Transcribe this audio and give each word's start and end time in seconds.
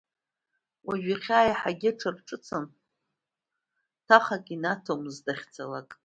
Уажәы 0.87 1.11
ихьаа 1.13 1.45
еиҳагьы 1.47 1.89
аҽарҿыцын, 1.91 2.65
ҭахак 4.05 4.45
инаҭомызт 4.55 5.21
дахьцалакгьы. 5.25 5.97